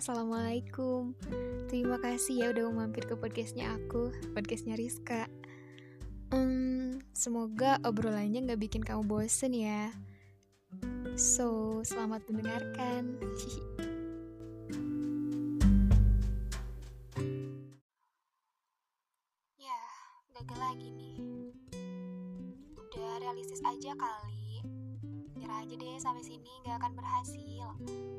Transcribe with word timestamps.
Assalamualaikum. 0.00 1.12
Terima 1.68 2.00
kasih 2.00 2.40
ya 2.40 2.46
udah 2.56 2.72
mau 2.72 2.88
mampir 2.88 3.04
ke 3.04 3.12
podcastnya 3.20 3.76
aku 3.76 4.08
Podcastnya 4.32 4.72
Rizka. 4.72 5.28
Hmm, 6.32 7.04
Semoga 7.12 7.76
obrolannya 7.84 8.48
gak 8.48 8.64
bikin 8.64 8.80
kamu 8.80 9.04
bosen 9.04 9.52
ya. 9.52 9.92
So, 11.20 11.84
selamat 11.84 12.24
mendengarkan. 12.32 13.12
Ya, 19.60 19.80
gagal 20.32 20.58
lagi 20.64 20.88
nih. 20.96 21.20
Udah 22.72 23.20
realistis 23.20 23.60
aja 23.68 23.92
kali. 23.92 24.64
Nyerah 25.36 25.60
aja 25.60 25.74
deh 25.76 26.00
sampai 26.00 26.24
sini 26.24 26.48
gak 26.64 26.80
akan 26.80 26.96
berhasil. 26.96 27.68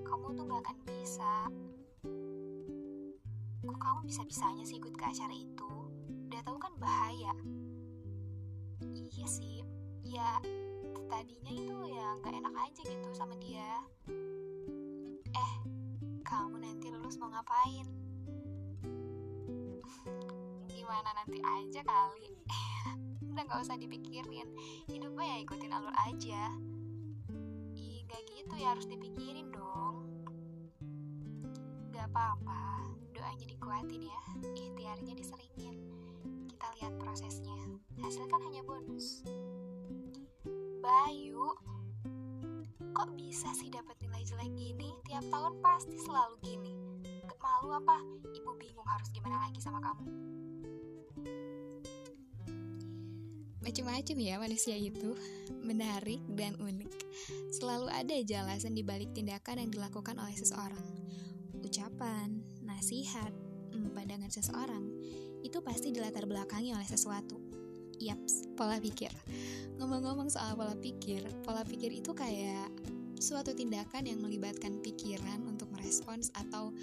Kamu 0.05 0.37
tuh 0.37 0.45
gak 0.45 0.61
akan 0.61 0.77
bisa. 0.85 1.49
Kok 3.71 3.79
kamu 3.79 4.01
bisa-bisanya 4.03 4.67
sih 4.67 4.83
ikut 4.83 4.99
ke 4.99 5.05
acara 5.07 5.31
itu? 5.31 5.71
Udah 6.27 6.43
tahu 6.43 6.59
kan 6.59 6.75
bahaya. 6.75 7.31
Iya 8.83 9.23
sih, 9.31 9.63
ya 10.03 10.43
tadinya 11.07 11.55
itu 11.55 11.75
ya 11.87 12.19
gak 12.19 12.35
enak 12.35 12.51
aja 12.51 12.81
gitu 12.83 13.07
sama 13.15 13.31
dia. 13.39 13.79
Eh, 15.31 15.53
kamu 16.27 16.59
nanti 16.59 16.91
lulus 16.91 17.15
mau 17.15 17.31
ngapain? 17.31 17.87
Gimana 20.67 21.09
nanti 21.15 21.39
aja 21.39 21.79
kali. 21.87 22.27
Udah 23.31 23.43
gak 23.47 23.63
usah 23.63 23.79
dipikirin, 23.79 24.51
hidupnya 24.91 25.31
ya 25.31 25.37
ikutin 25.47 25.71
alur 25.71 25.95
aja. 25.95 26.51
Ih, 27.79 28.03
gak 28.03 28.19
gitu 28.35 28.53
ya 28.59 28.75
harus 28.75 28.83
dipikirin 28.83 29.47
dong 29.55 30.11
apa-apa, 32.11 32.91
doanya 33.21 33.45
dikuatin 33.45 34.01
ya, 34.01 34.21
ikhtiarnya 34.57 35.13
diseringin. 35.13 35.77
Kita 36.49 36.67
lihat 36.81 36.93
prosesnya, 36.97 37.53
hasil 38.01 38.25
kan 38.25 38.41
hanya 38.49 38.65
bonus. 38.65 39.21
Bayu, 40.81 41.53
kok 42.97 43.09
bisa 43.13 43.53
sih 43.53 43.69
dapat 43.69 43.93
nilai 44.01 44.25
jelek 44.25 44.49
gini? 44.57 44.89
Tiap 45.05 45.21
tahun 45.29 45.53
pasti 45.61 46.01
selalu 46.01 46.35
gini. 46.41 46.73
Malu 47.61 47.77
apa? 47.77 48.01
Ibu 48.33 48.57
bingung 48.57 48.89
harus 48.89 49.09
gimana 49.13 49.37
lagi 49.45 49.61
sama 49.61 49.77
kamu. 49.77 50.05
Macam-macam 53.61 54.17
ya 54.17 54.35
manusia 54.41 54.73
itu, 54.73 55.13
menarik 55.61 56.25
dan 56.33 56.57
unik. 56.57 56.89
Selalu 57.53 57.93
ada 57.93 58.17
jelasan 58.25 58.73
di 58.73 58.81
balik 58.81 59.13
tindakan 59.13 59.61
yang 59.61 59.69
dilakukan 59.69 60.17
oleh 60.17 60.33
seseorang 60.33 60.81
ucapan, 61.61 62.41
nasihat, 62.81 63.29
hmm, 63.77 63.93
pandangan 63.93 64.33
seseorang, 64.33 64.81
itu 65.45 65.61
pasti 65.61 65.93
dilatar 65.93 66.25
belakangi 66.25 66.73
oleh 66.73 66.89
sesuatu. 66.89 67.37
Yaps, 68.01 68.57
pola 68.57 68.81
pikir. 68.81 69.13
Ngomong-ngomong 69.77 70.33
soal 70.33 70.57
pola 70.57 70.73
pikir, 70.73 71.21
pola 71.45 71.61
pikir 71.61 71.93
itu 71.93 72.09
kayak 72.17 72.73
suatu 73.21 73.53
tindakan 73.53 74.09
yang 74.09 74.17
melibatkan 74.17 74.81
pikiran 74.81 75.45
untuk 75.45 75.69
merespons 75.77 76.33
atau 76.33 76.73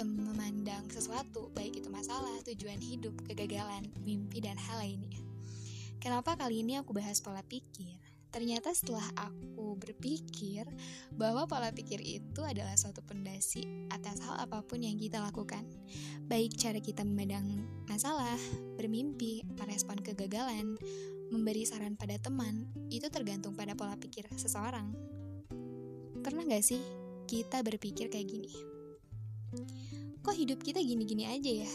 um, 0.00 0.08
memandang 0.24 0.88
sesuatu, 0.88 1.52
baik 1.52 1.84
itu 1.84 1.92
masalah, 1.92 2.40
tujuan 2.48 2.80
hidup, 2.80 3.12
kegagalan, 3.28 3.92
mimpi, 4.08 4.40
dan 4.40 4.56
hal 4.56 4.80
lainnya. 4.80 5.20
Kenapa 6.00 6.32
kali 6.40 6.64
ini 6.64 6.80
aku 6.80 6.96
bahas 6.96 7.20
pola 7.20 7.44
pikir? 7.44 8.00
Ternyata 8.32 8.72
setelah 8.72 9.04
aku 9.20 9.76
berpikir 9.76 10.64
bahwa 11.12 11.44
pola 11.44 11.68
pikir 11.68 12.00
itu 12.00 12.40
adalah 12.40 12.72
suatu 12.80 13.04
pondasi 13.04 13.86
atas 13.92 14.24
hal 14.24 14.40
apa 14.40 14.64
pun 14.64 14.80
yang 14.80 14.96
kita 14.96 15.20
lakukan. 15.20 15.68
Baik 16.32 16.56
cara 16.56 16.80
kita 16.80 17.04
memandang 17.04 17.68
masalah, 17.92 18.40
bermimpi, 18.80 19.44
merespon 19.60 20.00
kegagalan, 20.00 20.80
memberi 21.28 21.68
saran 21.68 21.92
pada 21.92 22.16
teman, 22.16 22.72
itu 22.88 23.12
tergantung 23.12 23.52
pada 23.52 23.76
pola 23.76 24.00
pikir 24.00 24.24
seseorang. 24.32 24.96
Pernah 26.24 26.48
gak 26.48 26.64
sih 26.64 26.80
kita 27.28 27.60
berpikir 27.60 28.08
kayak 28.08 28.32
gini? 28.32 28.52
Kok 30.24 30.36
hidup 30.36 30.64
kita 30.64 30.80
gini-gini 30.80 31.28
aja 31.28 31.68
ya? 31.68 31.72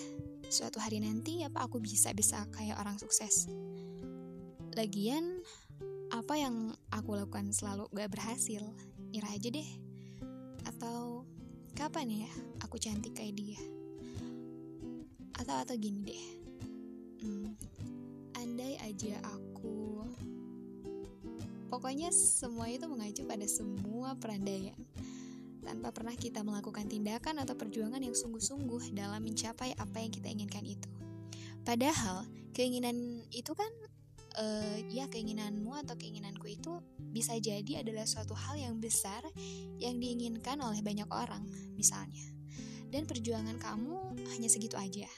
Suatu 0.49 0.81
hari 0.81 1.03
nanti 1.03 1.45
apa 1.45 1.69
aku 1.69 1.77
bisa-bisa 1.77 2.49
kayak 2.49 2.81
orang 2.81 2.97
sukses? 2.97 3.45
Lagian, 4.73 5.43
apa 6.17 6.33
yang 6.33 6.73
aku 6.89 7.13
lakukan 7.13 7.53
selalu 7.53 7.85
gak 7.93 8.09
berhasil 8.09 8.65
nyerah 9.13 9.37
aja 9.37 9.53
deh. 9.53 9.69
Atau 10.65 11.29
kapan 11.77 12.25
ya 12.25 12.31
aku 12.65 12.81
cantik 12.81 13.13
kayak 13.13 13.37
dia? 13.37 13.61
Atau 15.37 15.55
atau 15.61 15.75
gini 15.77 15.99
deh. 16.01 16.23
Hmm, 17.21 17.53
andai 18.33 18.81
aja 18.81 19.21
aku 19.21 20.01
pokoknya 21.67 22.09
semua 22.09 22.71
itu 22.71 22.89
mengacu 22.89 23.21
pada 23.27 23.45
semua 23.45 24.17
perandaian 24.17 24.77
tanpa 25.67 25.91
pernah 25.91 26.15
kita 26.15 26.41
melakukan 26.41 26.87
tindakan 26.87 27.43
atau 27.43 27.53
perjuangan 27.59 27.99
yang 27.99 28.15
sungguh-sungguh 28.15 28.95
dalam 28.95 29.19
mencapai 29.19 29.75
apa 29.75 29.99
yang 29.99 30.15
kita 30.15 30.31
inginkan 30.31 30.63
itu. 30.63 30.87
Padahal 31.67 32.23
keinginan 32.55 33.27
itu 33.35 33.51
kan 33.51 33.67
uh, 34.37 34.77
ya 34.87 35.09
keinginanmu 35.09 35.73
atau 35.85 35.97
keinginanku 35.97 36.45
itu 36.47 36.79
bisa 36.97 37.35
jadi 37.37 37.81
adalah 37.81 38.05
suatu 38.05 38.37
hal 38.37 38.55
yang 38.57 38.77
besar 38.77 39.25
yang 39.81 39.97
diinginkan 39.97 40.61
oleh 40.61 40.79
banyak 40.85 41.09
orang 41.09 41.43
misalnya 41.75 42.23
dan 42.87 43.03
perjuangan 43.03 43.59
kamu 43.59 44.15
hanya 44.33 44.47
segitu 44.47 44.77
aja 44.79 45.09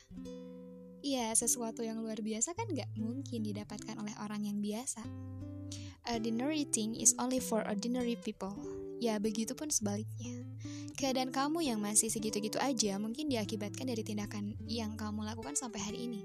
Iya, 1.00 1.32
sesuatu 1.32 1.80
yang 1.80 2.04
luar 2.04 2.20
biasa 2.20 2.52
kan 2.60 2.68
gak 2.76 2.92
mungkin 3.00 3.40
didapatkan 3.40 3.96
oleh 3.96 4.12
orang 4.20 4.44
yang 4.44 4.60
biasa. 4.60 5.00
Ordinary 6.12 6.68
thing 6.68 6.92
is 6.92 7.16
only 7.16 7.40
for 7.40 7.64
ordinary 7.64 8.20
people. 8.20 8.52
Ya, 9.00 9.16
begitu 9.16 9.56
pun 9.56 9.72
sebaliknya. 9.72 10.44
Keadaan 11.00 11.32
kamu 11.32 11.64
yang 11.72 11.80
masih 11.80 12.12
segitu-gitu 12.12 12.60
aja 12.60 13.00
mungkin 13.00 13.32
diakibatkan 13.32 13.88
dari 13.88 14.04
tindakan 14.04 14.60
yang 14.68 15.00
kamu 15.00 15.24
lakukan 15.24 15.56
sampai 15.56 15.80
hari 15.80 16.12
ini 16.12 16.20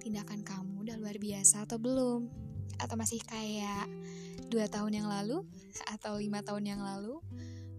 tindakan 0.00 0.40
kamu 0.40 0.88
udah 0.88 0.96
luar 0.96 1.20
biasa 1.20 1.68
atau 1.68 1.76
belum? 1.76 2.26
Atau 2.80 2.96
masih 2.96 3.20
kayak 3.22 3.86
dua 4.48 4.66
tahun 4.66 5.04
yang 5.04 5.06
lalu 5.06 5.44
atau 5.92 6.16
lima 6.16 6.40
tahun 6.40 6.64
yang 6.64 6.80
lalu? 6.80 7.20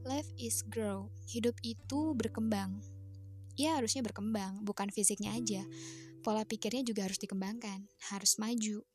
Life 0.05 0.29
is 0.37 0.61
grow. 0.65 1.09
Hidup 1.29 1.57
itu 1.65 2.13
berkembang. 2.13 2.81
Ya 3.57 3.77
harusnya 3.77 4.01
berkembang, 4.01 4.61
bukan 4.65 4.89
fisiknya 4.89 5.33
aja. 5.35 5.61
Pola 6.21 6.45
pikirnya 6.45 6.85
juga 6.85 7.05
harus 7.05 7.17
dikembangkan, 7.17 7.89
harus 8.13 8.37
maju. 8.37 8.85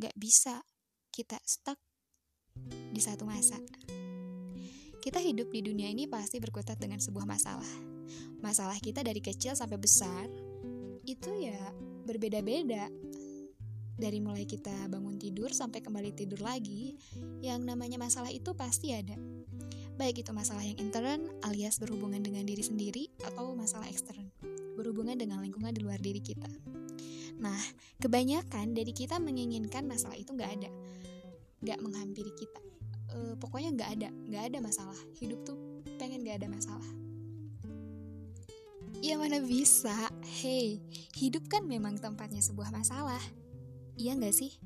Gak 0.00 0.16
bisa 0.16 0.64
kita 1.12 1.36
stuck 1.44 1.76
di 2.92 3.00
satu 3.00 3.28
masa. 3.28 3.60
Kita 5.02 5.18
hidup 5.20 5.52
di 5.52 5.60
dunia 5.64 5.88
ini 5.88 6.08
pasti 6.08 6.40
berkutat 6.40 6.80
dengan 6.80 7.00
sebuah 7.00 7.28
masalah. 7.28 7.68
Masalah 8.40 8.76
kita 8.80 9.04
dari 9.04 9.20
kecil 9.20 9.56
sampai 9.56 9.78
besar 9.80 10.26
itu 11.02 11.30
ya 11.42 11.74
berbeda-beda. 12.04 12.90
Dari 13.92 14.18
mulai 14.18 14.48
kita 14.48 14.90
bangun 14.90 15.20
tidur 15.20 15.54
sampai 15.54 15.78
kembali 15.78 16.10
tidur 16.16 16.42
lagi, 16.42 16.96
yang 17.44 17.62
namanya 17.62 18.00
masalah 18.00 18.32
itu 18.34 18.50
pasti 18.56 18.90
ada. 18.90 19.14
Baik 19.94 20.24
itu 20.24 20.32
masalah 20.34 20.64
yang 20.64 20.80
intern 20.80 21.28
alias 21.44 21.78
berhubungan 21.78 22.24
dengan 22.24 22.42
diri 22.42 22.64
sendiri 22.64 23.12
atau 23.22 23.52
masalah 23.52 23.86
ekstern, 23.86 24.32
berhubungan 24.74 25.14
dengan 25.14 25.38
lingkungan 25.44 25.70
di 25.70 25.84
luar 25.84 26.00
diri 26.00 26.18
kita. 26.18 26.48
Nah, 27.38 27.60
kebanyakan 27.98 28.72
dari 28.72 28.94
kita 28.94 29.18
menginginkan 29.18 29.84
masalah 29.84 30.16
itu 30.16 30.32
nggak 30.32 30.50
ada, 30.62 30.70
nggak 31.62 31.78
menghampiri 31.82 32.32
kita. 32.38 32.60
E, 33.12 33.18
pokoknya 33.36 33.70
nggak 33.76 33.90
ada, 33.98 34.08
nggak 34.10 34.44
ada 34.50 34.58
masalah. 34.62 34.98
Hidup 35.18 35.42
tuh 35.42 35.58
pengen 36.00 36.22
nggak 36.22 36.42
ada 36.42 36.48
masalah. 36.48 36.90
Ya 39.02 39.18
mana 39.18 39.42
bisa, 39.42 40.08
hei, 40.38 40.78
hidup 41.22 41.46
kan 41.46 41.62
memang 41.62 42.02
tempatnya 42.02 42.42
sebuah 42.42 42.74
masalah. 42.74 43.22
Iya 43.94 44.18
nggak 44.18 44.34
sih? 44.34 44.58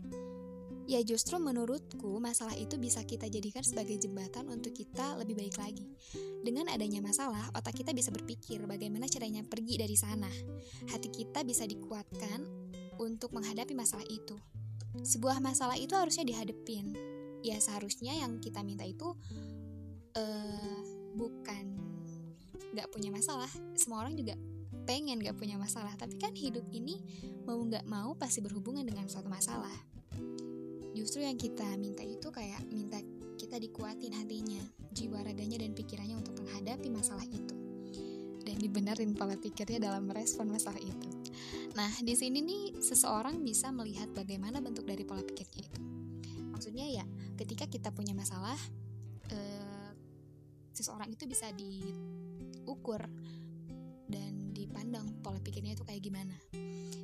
Ya 0.88 1.02
justru 1.04 1.36
menurutku 1.36 2.16
masalah 2.16 2.56
itu 2.56 2.80
bisa 2.80 3.04
kita 3.04 3.28
jadikan 3.28 3.60
sebagai 3.60 4.00
jembatan 4.00 4.48
untuk 4.48 4.72
kita 4.72 5.20
lebih 5.20 5.36
baik 5.36 5.58
lagi. 5.60 5.84
Dengan 6.40 6.70
adanya 6.72 7.04
masalah, 7.04 7.52
otak 7.52 7.76
kita 7.76 7.92
bisa 7.92 8.08
berpikir 8.08 8.62
bagaimana 8.64 9.04
caranya 9.10 9.44
pergi 9.44 9.76
dari 9.76 9.98
sana. 9.98 10.30
Hati 10.88 11.12
kita 11.12 11.44
bisa 11.44 11.68
dikuatkan 11.68 12.46
untuk 13.02 13.36
menghadapi 13.36 13.76
masalah 13.76 14.06
itu. 14.08 14.38
Sebuah 15.02 15.42
masalah 15.44 15.76
itu 15.76 15.92
harusnya 15.92 16.24
dihadepin. 16.24 16.96
Ya 17.44 17.60
seharusnya 17.60 18.16
yang 18.16 18.40
kita 18.40 18.64
minta 18.64 18.86
itu 18.86 19.12
uh, 20.16 20.80
bukan 21.18 21.85
nggak 22.74 22.88
punya 22.90 23.10
masalah 23.12 23.50
semua 23.76 24.02
orang 24.06 24.16
juga 24.18 24.34
pengen 24.86 25.18
gak 25.18 25.34
punya 25.34 25.58
masalah 25.58 25.90
tapi 25.98 26.14
kan 26.14 26.30
hidup 26.30 26.62
ini 26.70 27.02
mau 27.42 27.58
nggak 27.58 27.82
mau 27.90 28.14
pasti 28.14 28.38
berhubungan 28.38 28.86
dengan 28.86 29.10
suatu 29.10 29.26
masalah 29.26 29.74
justru 30.94 31.26
yang 31.26 31.34
kita 31.34 31.66
minta 31.74 32.06
itu 32.06 32.30
kayak 32.30 32.62
minta 32.70 33.02
kita 33.34 33.58
dikuatin 33.58 34.14
hatinya 34.14 34.62
jiwa 34.94 35.26
raganya 35.26 35.58
dan 35.58 35.74
pikirannya 35.74 36.16
untuk 36.22 36.38
menghadapi 36.38 36.88
masalah 36.88 37.26
itu 37.26 37.66
dan 38.46 38.62
dibenerin 38.62 39.10
pola 39.18 39.34
pikirnya 39.34 39.90
dalam 39.90 40.06
merespon 40.06 40.46
masalah 40.46 40.78
itu. 40.78 41.10
Nah, 41.74 41.90
di 41.98 42.14
sini 42.14 42.38
nih 42.46 42.78
seseorang 42.78 43.42
bisa 43.42 43.74
melihat 43.74 44.06
bagaimana 44.14 44.62
bentuk 44.62 44.86
dari 44.86 45.02
pola 45.02 45.26
pikirnya 45.26 45.66
itu. 45.66 45.80
Maksudnya 46.54 46.86
ya, 46.86 47.04
ketika 47.34 47.66
kita 47.66 47.90
punya 47.90 48.14
masalah, 48.14 48.56
eh, 49.34 49.90
seseorang 50.70 51.10
itu 51.10 51.26
bisa 51.26 51.50
diukur 52.66 52.98
dan 54.10 54.50
dipandang 54.50 55.22
pola 55.22 55.38
pikirnya 55.38 55.78
itu 55.78 55.86
kayak 55.86 56.02
gimana. 56.02 56.34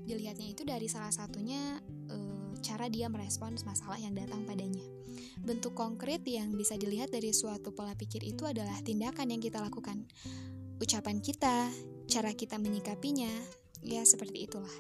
Dilihatnya 0.03 0.51
itu 0.51 0.67
dari 0.67 0.91
salah 0.91 1.15
satunya 1.15 1.79
eh, 2.11 2.51
cara 2.67 2.91
dia 2.91 3.07
merespons 3.07 3.63
masalah 3.63 4.03
yang 4.03 4.19
datang 4.19 4.43
padanya. 4.43 4.83
Bentuk 5.39 5.79
konkret 5.79 6.27
yang 6.27 6.51
bisa 6.59 6.75
dilihat 6.75 7.15
dari 7.15 7.31
suatu 7.31 7.71
pola 7.71 7.95
pikir 7.95 8.27
itu 8.27 8.43
adalah 8.43 8.75
tindakan 8.83 9.31
yang 9.31 9.39
kita 9.39 9.63
lakukan, 9.63 10.03
ucapan 10.83 11.23
kita, 11.23 11.71
cara 12.11 12.35
kita 12.35 12.59
menyikapinya, 12.59 13.31
ya 13.87 14.03
seperti 14.03 14.51
itulah. 14.51 14.75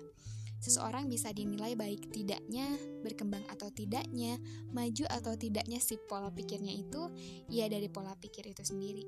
Seseorang 0.62 1.10
bisa 1.10 1.34
dinilai 1.34 1.74
baik 1.74 2.14
tidaknya, 2.14 2.70
berkembang 3.02 3.42
atau 3.50 3.66
tidaknya, 3.74 4.38
maju 4.70 5.04
atau 5.10 5.34
tidaknya 5.34 5.82
si 5.82 5.98
pola 6.06 6.30
pikirnya 6.30 6.70
itu, 6.70 7.10
ya 7.50 7.66
dari 7.66 7.90
pola 7.90 8.14
pikir 8.14 8.46
itu 8.46 8.62
sendiri. 8.62 9.02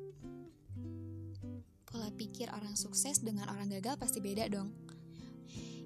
Pola 1.94 2.10
pikir 2.10 2.50
orang 2.50 2.74
sukses 2.74 3.22
dengan 3.22 3.46
orang 3.54 3.70
gagal 3.70 3.94
pasti 4.02 4.18
beda 4.18 4.50
dong 4.50 4.66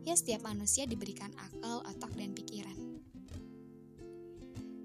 ya 0.08 0.16
setiap 0.16 0.40
manusia 0.48 0.88
diberikan 0.88 1.28
akal, 1.36 1.84
otak, 1.84 2.08
dan 2.16 2.32
pikiran. 2.32 2.78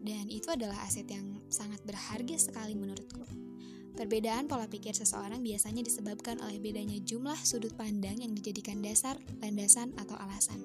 Dan 0.04 0.28
itu 0.28 0.52
adalah 0.52 0.84
aset 0.84 1.08
yang 1.08 1.40
sangat 1.48 1.80
berharga 1.88 2.36
sekali 2.36 2.76
menurutku. 2.76 3.24
Perbedaan 3.94 4.50
pola 4.50 4.66
pikir 4.66 4.98
seseorang 4.98 5.46
biasanya 5.46 5.86
disebabkan 5.86 6.42
oleh 6.42 6.58
bedanya 6.58 6.98
jumlah 6.98 7.38
sudut 7.46 7.78
pandang 7.78 8.18
yang 8.26 8.34
dijadikan 8.34 8.82
dasar, 8.82 9.22
landasan, 9.38 9.94
atau 10.02 10.18
alasan. 10.18 10.58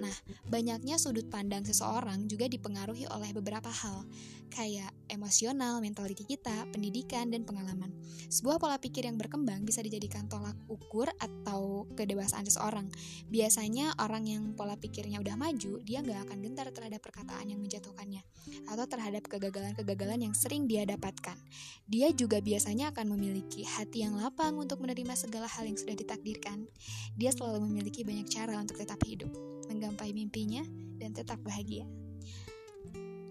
Nah, 0.00 0.14
banyaknya 0.48 0.96
sudut 0.96 1.28
pandang 1.28 1.66
seseorang 1.66 2.24
juga 2.24 2.48
dipengaruhi 2.48 3.04
oleh 3.12 3.36
beberapa 3.36 3.68
hal, 3.68 4.08
kayak 4.48 4.88
emosional, 5.12 5.84
mentality 5.84 6.24
kita, 6.24 6.64
pendidikan, 6.72 7.28
dan 7.28 7.44
pengalaman. 7.44 7.92
Sebuah 8.32 8.56
pola 8.56 8.80
pikir 8.80 9.04
yang 9.04 9.20
berkembang 9.20 9.68
bisa 9.68 9.84
dijadikan 9.84 10.24
tolak 10.30 10.56
ukur 10.72 11.12
atau 11.20 11.84
kedewasaan 11.98 12.48
seseorang. 12.48 12.88
Biasanya 13.28 13.92
orang 14.00 14.24
yang 14.24 14.42
pola 14.56 14.80
pikirnya 14.80 15.20
udah 15.20 15.36
maju, 15.36 15.84
dia 15.84 16.00
nggak 16.00 16.32
akan 16.32 16.38
gentar 16.48 16.66
terhadap 16.72 17.04
perkataan 17.04 17.52
yang 17.52 17.60
menjatuhkannya, 17.60 18.24
atau 18.72 18.84
terhadap 18.88 19.28
kegagalan-kegagalan 19.28 20.30
yang 20.30 20.34
sering 20.34 20.64
dia 20.64 20.88
dapatkan. 20.88 21.36
Dia 21.84 22.08
juga 22.16 22.40
biasanya 22.60 22.92
akan 22.92 23.16
memiliki 23.16 23.64
hati 23.64 24.04
yang 24.04 24.20
lapang 24.20 24.52
untuk 24.60 24.84
menerima 24.84 25.16
segala 25.16 25.48
hal 25.48 25.64
yang 25.64 25.80
sudah 25.80 25.96
ditakdirkan. 25.96 26.68
Dia 27.16 27.32
selalu 27.32 27.64
memiliki 27.64 28.04
banyak 28.04 28.28
cara 28.28 28.60
untuk 28.60 28.76
tetap 28.76 29.00
hidup, 29.00 29.32
menggapai 29.72 30.12
mimpinya, 30.12 30.60
dan 31.00 31.16
tetap 31.16 31.40
bahagia. 31.40 31.88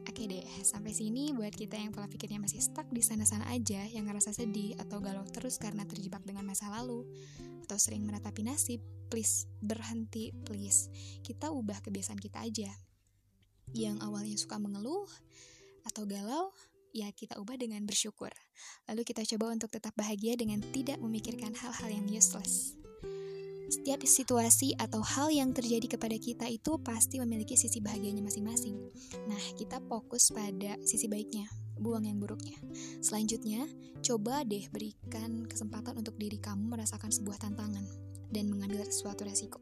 Oke 0.10 0.26
deh, 0.26 0.42
sampai 0.66 0.98
sini 0.98 1.30
buat 1.30 1.54
kita 1.54 1.78
yang 1.78 1.94
pola 1.94 2.10
pikirnya 2.10 2.42
masih 2.42 2.58
stuck 2.58 2.90
di 2.90 3.06
sana-sana 3.06 3.46
aja, 3.54 3.86
yang 3.86 4.10
ngerasa 4.10 4.34
sedih 4.34 4.74
atau 4.82 4.98
galau 4.98 5.22
terus 5.30 5.62
karena 5.62 5.86
terjebak 5.86 6.26
dengan 6.26 6.50
masa 6.50 6.66
lalu, 6.74 7.06
atau 7.70 7.78
sering 7.78 8.10
meratapi 8.10 8.42
nasib, 8.42 8.82
please 9.14 9.46
berhenti, 9.62 10.34
please. 10.42 10.90
Kita 11.22 11.54
ubah 11.54 11.86
kebiasaan 11.86 12.18
kita 12.18 12.42
aja. 12.42 12.74
Yang 13.78 14.02
awalnya 14.02 14.42
suka 14.42 14.58
mengeluh 14.58 15.06
atau 15.86 16.10
galau, 16.10 16.50
ya 16.94 17.10
kita 17.14 17.38
ubah 17.38 17.56
dengan 17.58 17.86
bersyukur. 17.86 18.34
Lalu 18.90 19.02
kita 19.06 19.26
coba 19.36 19.54
untuk 19.54 19.70
tetap 19.74 19.94
bahagia 19.96 20.36
dengan 20.36 20.62
tidak 20.74 20.98
memikirkan 20.98 21.54
hal-hal 21.56 21.90
yang 21.90 22.06
useless. 22.10 22.80
Setiap 23.70 24.02
situasi 24.02 24.74
atau 24.82 25.06
hal 25.06 25.30
yang 25.30 25.54
terjadi 25.54 25.94
kepada 25.94 26.18
kita 26.18 26.50
itu 26.50 26.82
pasti 26.82 27.22
memiliki 27.22 27.54
sisi 27.54 27.78
bahagianya 27.78 28.26
masing-masing. 28.26 28.74
Nah, 29.30 29.42
kita 29.62 29.78
fokus 29.86 30.34
pada 30.34 30.74
sisi 30.82 31.06
baiknya, 31.06 31.46
buang 31.78 32.10
yang 32.10 32.18
buruknya. 32.18 32.58
Selanjutnya, 32.98 33.70
coba 34.02 34.42
deh 34.42 34.66
berikan 34.74 35.46
kesempatan 35.46 36.02
untuk 36.02 36.18
diri 36.18 36.42
kamu 36.42 36.66
merasakan 36.66 37.14
sebuah 37.14 37.38
tantangan 37.46 37.86
dan 38.34 38.50
mengambil 38.50 38.86
suatu 38.90 39.26
resiko. 39.26 39.62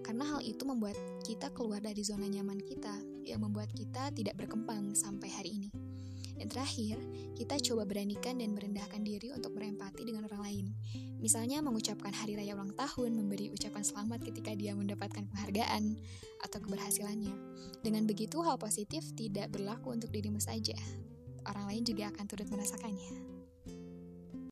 Karena 0.00 0.36
hal 0.36 0.40
itu 0.44 0.64
membuat 0.64 0.96
kita 1.24 1.52
keluar 1.52 1.84
dari 1.84 2.00
zona 2.04 2.28
nyaman 2.28 2.60
kita 2.60 2.92
yang 3.24 3.44
membuat 3.44 3.68
kita 3.72 4.12
tidak 4.16 4.36
berkembang 4.40 4.96
sampai 4.96 5.28
hari 5.28 5.60
ini. 5.60 5.68
Dan 6.36 6.46
terakhir, 6.48 6.98
kita 7.38 7.58
coba 7.70 7.88
beranikan 7.88 8.38
dan 8.40 8.52
merendahkan 8.52 9.00
diri 9.02 9.32
untuk 9.32 9.56
berempati 9.56 10.04
dengan 10.04 10.28
orang 10.28 10.42
lain. 10.42 10.66
Misalnya 11.22 11.62
mengucapkan 11.62 12.10
hari 12.10 12.34
raya 12.34 12.54
ulang 12.58 12.74
tahun, 12.74 13.14
memberi 13.14 13.48
ucapan 13.54 13.82
selamat 13.86 14.26
ketika 14.26 14.52
dia 14.52 14.74
mendapatkan 14.74 15.22
penghargaan 15.28 15.96
atau 16.42 16.58
keberhasilannya. 16.58 17.34
Dengan 17.80 18.04
begitu, 18.04 18.42
hal 18.42 18.58
positif 18.58 19.06
tidak 19.14 19.54
berlaku 19.54 19.94
untuk 19.94 20.10
dirimu 20.10 20.42
saja. 20.42 20.74
Orang 21.46 21.70
lain 21.70 21.82
juga 21.82 22.10
akan 22.10 22.24
turut 22.26 22.46
merasakannya. 22.50 23.31